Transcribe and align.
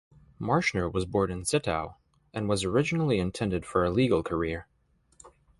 Marschner 0.39 0.89
was 0.89 1.05
born 1.05 1.29
in 1.29 1.43
Zittau 1.43 1.93
and 2.33 2.49
was 2.49 2.63
originally 2.63 3.19
intended 3.19 3.67
for 3.67 3.85
a 3.85 3.91
legal 3.91 4.23
career. 4.23 4.65